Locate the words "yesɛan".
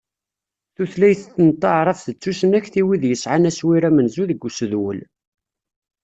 3.07-3.49